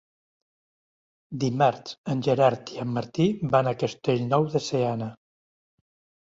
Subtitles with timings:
[1.43, 5.11] Dimarts en Gerard i en Martí van a Castellnou de Seana.